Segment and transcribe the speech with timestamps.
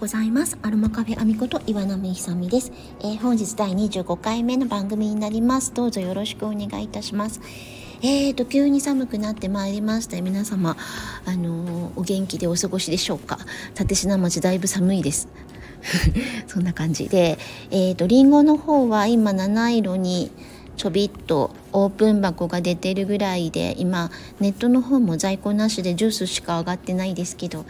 [0.00, 0.56] ございます。
[0.62, 5.74] アロマカフェアミこと岩波ひさみです、えー、本日第25回目の番組になります。
[5.74, 7.42] どうぞよろしくお願いいたします。
[8.00, 10.18] えーと急に寒くなってまいりました。
[10.22, 10.78] 皆様
[11.26, 13.40] あのー、お元気でお過ごしでしょうか？
[13.78, 15.28] 立科町だいぶ寒いです。
[16.48, 17.38] そんな感じで
[17.70, 20.30] えーとリンゴの方は今七色に
[20.78, 27.66] ちょびっとオープン箱が出てるぐらいで今ネットの方も在庫なしでジュースしか上がってないですけど、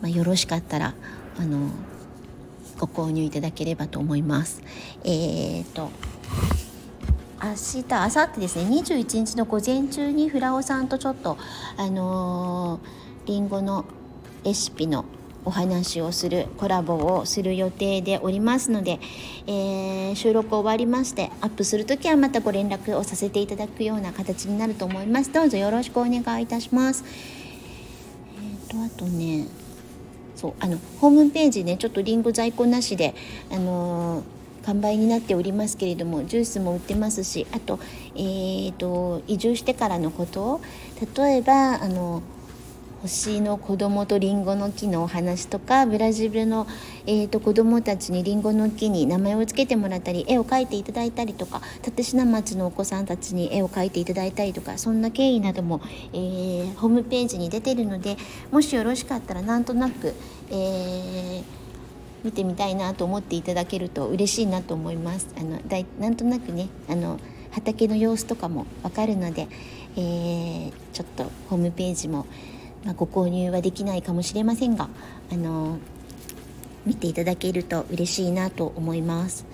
[0.00, 0.94] まあ、よろしかったら
[1.38, 1.70] あの
[2.78, 4.62] ご購入いただければと思います。
[5.04, 5.90] えーと
[7.44, 11.36] 明日明後日ですね21日の午前中にフラオさんとちょっと
[11.76, 13.84] あのー、リンゴの
[14.44, 15.04] レシピの
[15.44, 19.00] お話をするコラボをする予定でおりますので、
[19.48, 27.04] えー、収録終わりましてアップする時はまたご連絡をさせていただくような形になると思いますどうぞよろしくお願いいたします
[28.36, 29.46] えーとあとね
[30.42, 33.14] そうあのホームページねちょっとリンゴ在庫なしで
[33.50, 34.22] あのー
[34.62, 37.80] 完売になっておりますけれどもジュースも売ってますしあと,、
[38.14, 40.60] えーと、と移住してからのこと
[41.16, 42.22] 例えばあの
[43.02, 46.68] 星の子供とリンゴの木のお話とかブラジルの、
[47.04, 55.80] えーと、子供たちにリンゴの木に名前を付けてもらったり絵を描いていただいたりとか立科町のお子さんたちに絵を描いていただいたりとかそんな経緯なども、
[56.12, 58.16] えー、ホームページに出てるので
[58.52, 60.14] もしよろしかったらなんとなく、
[60.50, 61.42] えー、
[62.22, 65.28] 見てみたいなと思っていただけると嬉しいなと思います。
[65.36, 67.18] あのだいなんとなくねあの
[67.50, 69.48] 畑の様子とかもわかるので、
[69.96, 72.26] えー、ちょっとホームページも
[72.84, 74.88] まあ、ご購入はできないかもしれませんが、
[75.30, 75.78] あの
[76.84, 79.46] 見ていただけると嬉しいなと思います。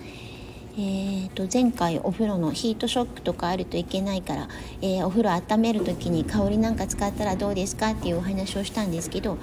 [0.80, 4.48] えーと、前回お風呂のヒートショックとかあるといけないから、
[4.80, 9.38] えー、お風呂温める時に香りなんか使ったらどうですかっていうお話をしたんですけど、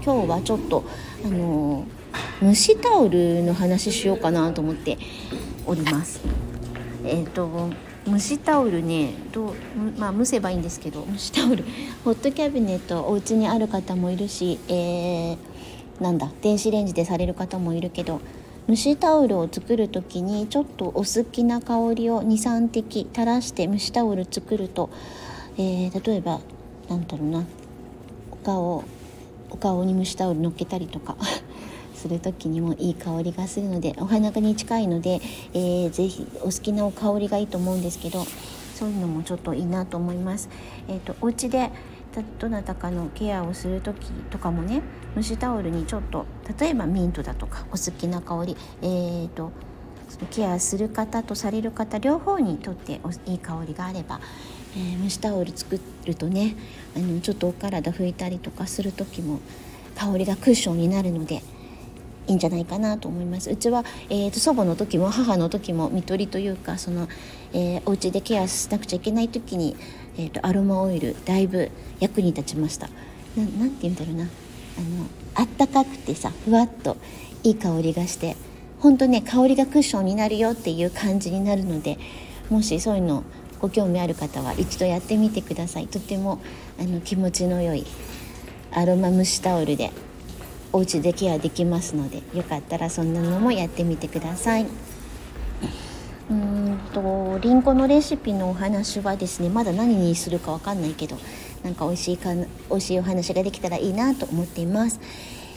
[0.00, 0.84] えー、今日はちょっと、
[1.26, 4.96] あのー、蒸しタオルの話しようかなと思って
[5.66, 6.20] おります。
[7.04, 9.54] えーと蒸しタオルねどう、
[9.96, 11.64] まあ、蒸せばいいんですけど蒸しタオル。
[12.04, 15.36] ホットキャビネットお家にある方もいるし、えー、
[16.00, 18.20] なんだ電子レンジでされる方もいるけど
[18.68, 24.90] 蒸しタオルを作る時にちょっとお好きな香りを23滴垂らして蒸しタオル作ると、
[25.56, 26.40] えー、例えば
[26.88, 27.44] なんだろうな
[28.32, 28.84] お顔
[29.50, 31.16] お顔に蒸しタオルのっけたりとか。
[32.02, 35.20] する時にもいい香りがするのでお花に近いので、
[35.54, 38.24] えー、ぜひお好きな香りがいいと思うんですけど
[38.74, 40.48] そういうのもちょっといいなと思います。
[40.88, 41.70] えーと、お家で
[42.40, 44.82] どなたかのケアをする時とかもね
[45.14, 46.26] 蒸しタオルにちょっと
[46.58, 49.52] 例えばミントだとかお好きな香り、えーと、
[50.30, 54.20] ケアする方とされる方両方にとっていい香りがあれば、
[54.76, 56.56] えー、蒸しタオル作るとね
[56.96, 59.40] あのちょっとお体拭いたりとかする時も
[59.94, 61.42] 香りがクッションになるので
[62.28, 63.50] いいんじゃないかなと思います。
[63.50, 67.08] うちは、えーと、祖母の時も母の時も看取りというかその、
[67.52, 69.76] えー、お家でケアしなくちゃいけない時に、
[70.16, 72.88] えーと、アロマオイルだいぶ役に立ちました。
[73.36, 74.24] ななんて言うんだろうな。
[74.24, 76.96] あのあったかくてさふわっと
[77.42, 78.36] いい香りがして
[78.80, 81.98] 本当ね香りがクッションになるよっていう感じになるので
[82.48, 83.22] もしそういうの
[83.60, 85.88] ご興味ある方は一度やってみてください。
[85.88, 86.40] とても
[86.80, 87.86] あの気持ちの良い
[88.72, 89.92] アロマ蒸しタオルで
[90.72, 94.66] お家でケアできますのでよかったらそんなのもやってみてください。
[96.30, 101.16] うんとりんごのレシピのお話はですねまだ何にするかわかんないけど
[101.62, 105.00] なんか美味しいか美味しいお話ができたらいいなと思っています。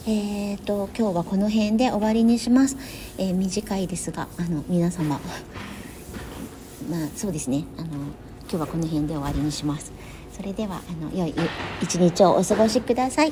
[0.08, 2.78] えーと今日はこの辺で終わりにします。
[3.18, 5.20] えー、短いですがあの皆様
[6.92, 7.88] まあそうですねあの
[8.42, 9.92] 今日はこの辺で終わりにします。
[10.36, 11.34] それではあの良い
[11.82, 13.32] 一日をお過ごしください。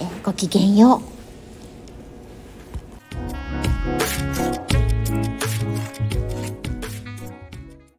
[0.00, 1.13] えー、ごきげんよう。